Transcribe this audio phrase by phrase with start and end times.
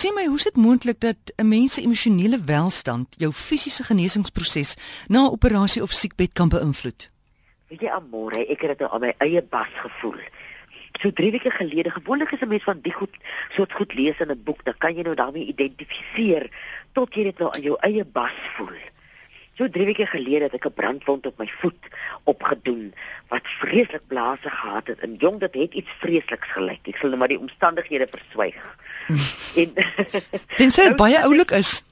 [0.00, 4.76] Sê my, hoe is dit moontlik dat 'n mens se emosionele welstand jou fisiese genesingsproses
[5.08, 7.10] na 'n operasie of siekbed kan beïnvloed?
[7.68, 10.20] Weet jy, Amore, ek het dit nou aan my eie bas gevoel.
[11.00, 13.14] So 3 weke gelede, gewoonlik is 'n mens van die goed
[13.52, 16.50] soort goed lees in 'n boek, dan kan jy nou daarmee identifiseer
[16.92, 18.76] tot jy dit nou aan jou eie bas voel.
[19.60, 21.84] So 3 weke gelede het ek 'n brandwond op my voet
[22.24, 22.94] opgedoen
[23.28, 24.98] wat vreeslik blaase gehad het.
[24.98, 26.80] En jong, dit het iets vreesliks gelyk.
[26.88, 28.56] Ek sal nou maar die omstandighede verswyg.
[29.60, 29.72] en
[30.60, 31.84] tensy dit baie oulik is.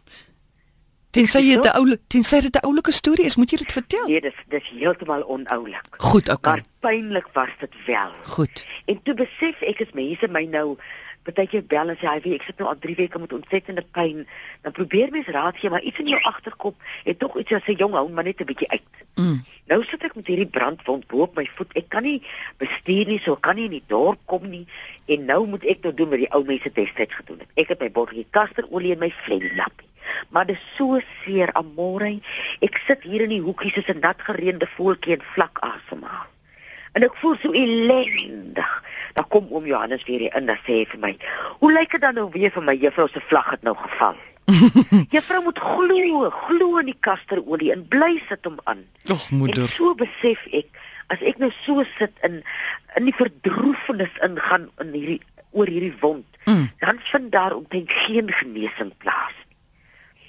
[1.10, 4.08] Tensy dit 'n oulike, tensy dit 'n oulike storie is, moet jy dit vertel.
[4.08, 5.88] Nee, dis dis heeltemal onoulik.
[5.98, 6.52] Goed, okay.
[6.52, 8.12] Maar pynlik was dit wel.
[8.24, 8.64] Goed.
[8.84, 10.78] En toe besef ek is mense my nou
[11.28, 14.24] partykeer bel en sê hy ek sit nou al 3 weke met ontsettende pyn.
[14.64, 17.80] Dan probeer mens raad gee, maar iets in jou agterkop het tog iets as 'n
[17.82, 18.94] jong hou maar net 'n bietjie uit.
[19.14, 19.44] Mm.
[19.68, 21.72] Nou sit ek met hierdie brandwond bo op my voet.
[21.76, 22.22] Ek kan nie
[22.56, 24.66] bestuur nie, so kan nie in die dorp kom nie.
[25.06, 27.50] En nou moet ek nou doen wat die ou mense destyds gedoen het.
[27.54, 29.82] Ek het my botteltjie kasterolie in my vlei lap.
[30.30, 32.20] Maar dit so seer, amore.
[32.64, 36.37] Ek sit hier in die hoekie soos 'n nat gereende voeltjie en vlak asemhaal.
[36.98, 38.70] En ek voel so ellendig.
[39.14, 41.12] Dan kom oom Johannes weer hier in en sê vir my:
[41.60, 44.16] "Hoe lyk dit dan nou weer vir my juffrou se vlag het nou geval?"
[45.14, 48.82] juffrou moet glo, glo in die kasterolie en bly sit hom aan.
[49.06, 49.68] Ag moeder.
[49.68, 50.74] En so besef ek
[51.14, 52.42] as ek nou so sit in
[52.98, 55.20] in die verdroefenis ingaan in hierdie
[55.54, 56.66] oor hierdie wond, mm.
[56.82, 59.37] dan vind daar omtrent geen genesing plaas.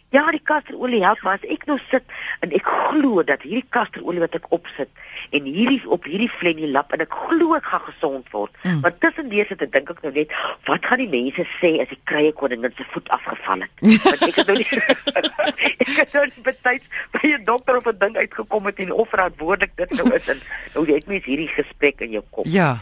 [0.09, 2.05] Ja, die kasterolie help, maar as ek nou sit
[2.41, 4.89] en ek glo dat hierdie kasterolie wat ek opsit
[5.38, 8.55] en hierdie op hierdie flennie lap en ek glo ek gaan gesond word.
[8.63, 8.80] Mm.
[8.81, 10.33] Maar tussendeur sit ek dink ek nou net,
[10.65, 13.85] wat gaan die mense sê as die krye koningin se voet afgeval het?
[14.07, 14.81] Want ek het nou nie
[15.85, 19.09] ek het nou nie betyds by 'n dokter of 'n ding uitgekom het en of
[19.13, 20.41] verantwoordelik dit nou is en
[20.73, 22.49] nou jy het mens hierdie gesprek in jou kop.
[22.49, 22.81] Ja.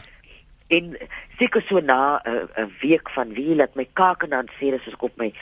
[0.68, 0.96] En
[1.38, 5.02] seker so na 'n uh, week van wie laat my kake dan sê as ek
[5.02, 5.32] op my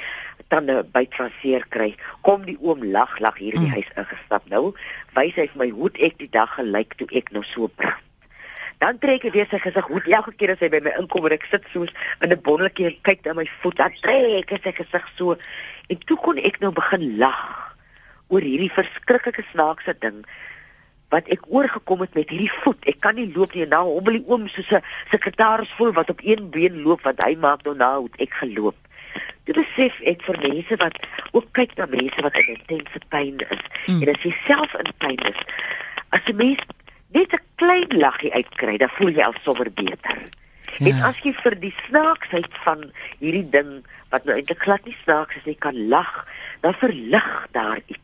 [0.49, 3.79] tande byt van seer kry, kom die oom lag lag hier in die mm.
[3.79, 4.49] huis ingestap.
[4.53, 4.75] Nou
[5.19, 8.03] wys hy vir my hoe ek die dag gelyk toe ek nou so brand.
[8.79, 11.35] Dan trek hy weer sy gesig hoe elke keer as hy by my inkom en
[11.37, 14.73] ek sit soos in 'n bondeltjie en kyk na my voet, dan trek hy sy
[14.83, 15.37] gesig so
[15.89, 17.41] en toe kon ek nou begin lag
[18.29, 20.25] oor hierdie verskriklike snaakse ding
[21.15, 22.83] wat ek oorgekom het met hierdie voet.
[22.91, 26.11] Ek kan nie loop nie en nou hobbel die oom soos 'n sekretaris voel wat
[26.11, 28.77] op een been loop wat hy maak nou nou het ek geloop.
[29.47, 30.97] Dit besef ek vir mense wat
[31.33, 34.01] ook kyk na mense wat in intense pyn is mm.
[34.03, 35.45] en as jy self in pyn is,
[36.17, 36.65] as jy mens
[37.15, 40.19] net 'n klein laggie uitkry, dan voel jy al sommer beter.
[40.79, 40.91] Ja.
[40.91, 42.83] En as jy vir die snaaksheid van
[43.23, 43.71] hierdie ding
[44.13, 46.27] wat nou eintlik glad nie snaaks is nie, kan lag,
[46.61, 48.03] dan verlig daar iets.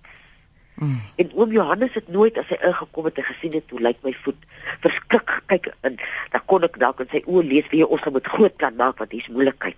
[0.75, 1.01] Mm.
[1.17, 4.15] En oom Johannes het nooit as hy ingekom het en gesien het hoe lyk my
[4.25, 4.47] voet
[4.81, 5.99] verskrik kyk en
[6.33, 9.13] dan kon ek dalk in sy oë lees wie ons moet groot plan maak want
[9.13, 9.77] hier's moeilikheid.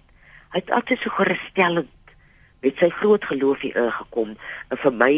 [0.54, 1.90] Hy het altyd so gerusstellend
[2.62, 4.36] met sy groot geloof hier ingekom
[4.70, 5.10] en vir my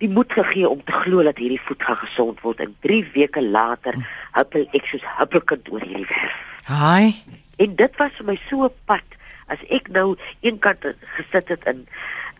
[0.00, 3.42] die moed gegee om te glo dat hierdie voet gaan gesond word en 3 weke
[3.44, 3.98] later
[4.38, 6.40] huppel ek soos huppelkind oor hierdie werf.
[6.70, 7.12] Haai.
[7.60, 9.18] En dit was vir my so 'n pad
[9.52, 11.86] as ek nou eenkant gesit het in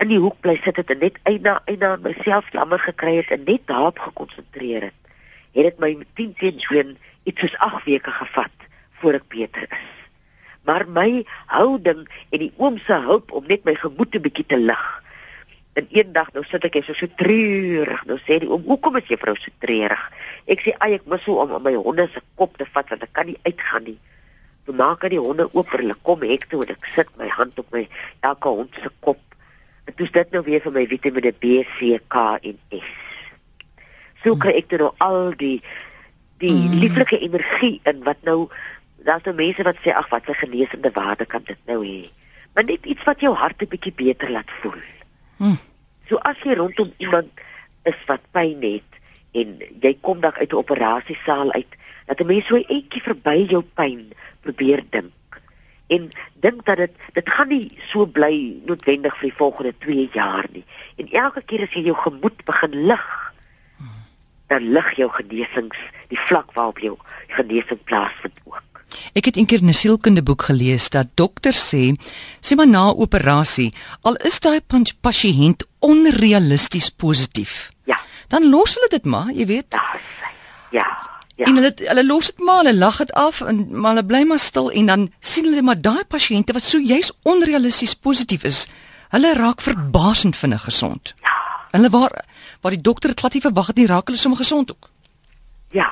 [0.00, 3.44] in die hoek bly sit het en net eina eina myself jammer gekry het en
[3.44, 5.00] net daarop gekonsentreer het,
[5.52, 6.96] het dit my 10 teen 1
[7.28, 8.68] iets soos 8 weke gevat
[9.00, 9.99] voor ek beter is.
[10.70, 14.58] Maar my houding en die oom se hulp om net my gemoed 'n bietjie te
[14.58, 14.84] lig.
[15.74, 18.04] En eendag nou sit ek so so treurig.
[18.06, 20.02] Nou sê die oom, "Hoekom is juffrou so treurig?"
[20.46, 23.12] Ek sê, "Ag, ek mis so om my honde se kop te vat want ek
[23.12, 23.98] kan nie uitgaan nie."
[24.64, 27.58] Toe maak hy die honde oop, hulle kom hek toe en ek sit my hand
[27.58, 27.88] op my
[28.20, 29.18] elke hond se kop
[29.90, 32.90] En dis dit nou weer vir my Vitamiene B, C, K en S.
[34.22, 35.56] So kry ek dan nou al die
[36.40, 36.76] die mm.
[36.80, 38.46] lieflike energie in wat nou
[39.04, 42.08] daar's nou mense wat sê ag wat 'n genesende waarde kan dit nou hê.
[42.54, 44.82] Maar net iets wat jou hart 'n bietjie beter laat voel.
[45.36, 45.58] Mm.
[46.08, 47.30] So as jy rondom iemand
[47.82, 48.90] is wat pyn het
[49.32, 51.72] en jy kom dan uit 'n operasiesaal uit,
[52.06, 55.12] dat 'n mens so eentjie verby jou pyn probeer dink
[55.90, 58.34] en dink dat dit dit gaan nie so bly
[58.66, 60.64] noodwendig vir die volgende 2 jaar nie.
[60.96, 63.06] En elke keer as jy jou gemoed begin lig,
[64.50, 65.78] dan lig jou genesings
[66.10, 66.96] die vlak waarop jou
[67.36, 68.69] genesing plaasvind ook.
[69.12, 71.94] Ek het eendag 'n sielkundige boek gelees dat dokters sê,
[72.40, 73.72] sê maar na operasie,
[74.02, 74.60] al is daai
[75.00, 77.70] pasiënt onrealisties positief.
[77.84, 78.00] Ja.
[78.28, 79.66] Dan los hulle dit maar, jy weet.
[79.68, 80.00] Ja.
[80.70, 81.10] Ja.
[81.36, 81.46] Ja.
[81.46, 84.38] En hulle hulle los dit maar, hulle lag dit af en maar hulle bly maar
[84.38, 88.66] stil en dan sien hulle maar daai pasiënte wat so juis onrealisties positief is,
[89.08, 91.14] hulle raak verbasend vinnig gesond.
[91.24, 91.36] Ja.
[91.70, 92.24] Hulle waar
[92.60, 94.90] waar die dokter dit glad nie verwag het nie, raak hulle sommer gesond ook.
[95.70, 95.88] Ja.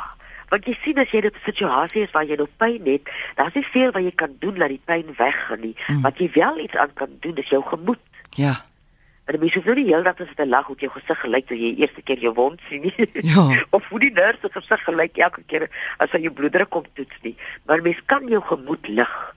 [0.49, 3.55] Want jy sien as jy in 'n situasie is waar jy nou pyn het, daar's
[3.55, 5.77] nie veel wat jy kan doen dat die pyn weggaan nie.
[5.89, 6.03] Mm.
[6.03, 8.01] Wat jy wel iets aan kan doen is jou gemoed.
[8.31, 8.65] Ja.
[9.29, 11.75] En die mense sou nie heeldag as 'n lag op jou gesig gelyk toe jy
[11.77, 13.11] eerste keer jou wond sien nie.
[13.13, 13.45] Ja.
[13.77, 15.69] of hoe die nurse se gesig gelyk elke keer
[15.99, 17.37] as hy jou bloeddruk kom toets nie.
[17.67, 19.35] Maar mens kan jou gemoed lig.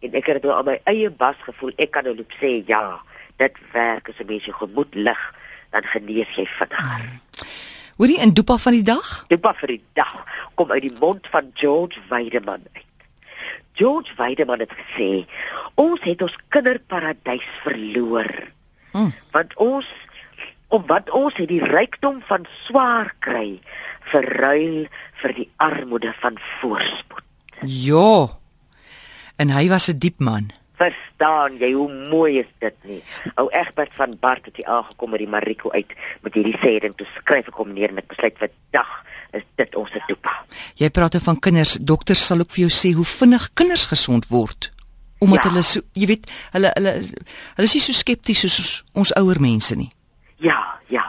[0.00, 1.72] En ek het dit nou aan my eie bas gevoel.
[1.76, 3.00] Ek kan nou loop sê ja,
[3.42, 5.34] dit werk as 'n mens jou gemoed lig,
[5.70, 7.02] dan genees jy vinniger.
[7.02, 7.20] Mm.
[7.96, 9.10] Hoorie in Dopa van die dag?
[9.30, 10.14] Dopa vir die dag
[10.58, 12.82] kom uit die mond van George Weideman uit.
[13.78, 15.26] George Weideman het gesê:
[15.74, 18.30] "Ons het ons kinderparadys verloor."
[18.90, 19.14] Hmm.
[19.30, 19.86] Want ons
[20.68, 23.60] om wat ons het die rykdom van swaar kry
[24.10, 24.86] verruil
[25.22, 27.22] vir die armoede van voorspoed.
[27.62, 28.28] Ja.
[29.36, 30.50] En hy was 'n diep man.
[30.80, 33.00] Verstaan jy hoe mooi is dit nie?
[33.38, 35.92] Ou Egbert van Bart het hier aangekom met die Mariko uit
[36.26, 38.90] met hierdie sê ding toe skryf ek hom neer en ek besluit vir dag
[39.34, 40.32] is dit ons se dopa.
[40.78, 41.76] Jy praat nou van kinders.
[41.80, 44.70] Dokters sal ook vir jou sê hoe vinnig kinders gesond word
[45.24, 45.50] omdat Ja.
[45.50, 49.74] hulle so, jy weet, hulle hulle hulle is nie so skepties soos ons ouer mense
[49.76, 49.88] nie.
[50.36, 50.58] Ja,
[50.92, 51.04] ja.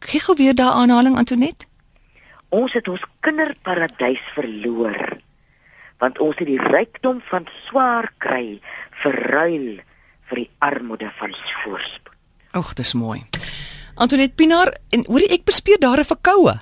[0.00, 1.66] Gee gou weer daai aanhaling Antonet.
[2.48, 5.20] Ons het ons kinderparadys verloor.
[6.00, 8.60] Want ons het die rykdom van swaar kry
[9.02, 9.80] verruil
[10.30, 12.16] vir die armoede van voorspoed.
[12.56, 13.20] Ag, dis mooi.
[14.00, 16.56] Antonet Pinaar en hoorie ek bespeer daar 'n verkoue.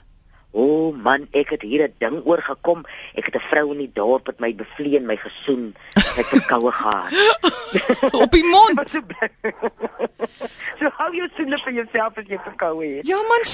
[0.58, 2.82] O oh man, ek het hier 'n ding oorgekom.
[3.14, 7.12] Ek het 'n vrou in die dorp wat my bevleen, my gesoen, het verkoue gehad.
[8.24, 8.76] Op die mond.
[8.88, 9.02] So.
[10.78, 13.06] So hou jou soene vir jouself as jy verkoue het.
[13.06, 13.44] Ja man,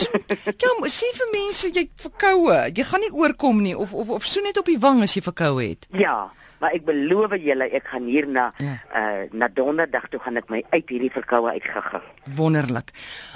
[0.56, 2.58] ja, sê vir mense jy verkoue.
[2.76, 5.22] Jy gaan nie oorkom nie of of of so net op die wang as jy
[5.22, 5.86] verkoue het.
[5.90, 6.32] Ja,
[6.64, 8.78] maar ek beloof julle ek gaan hier na Ja.
[8.96, 12.02] uh na donderdag toe gaan ek my uit hierdie verkoue uitgegaan.
[12.36, 12.90] Wonderlik.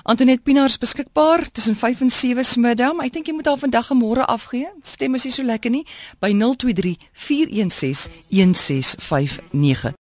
[0.08, 2.94] Antonet Pinaar is beskikbaar tussen 5 en 7 smiddag.
[2.94, 4.68] maar Ek dink jy moet haar vandag en môre afgee.
[4.82, 5.84] Stem is nie so lekker nie
[6.20, 9.94] by 023 416 1659.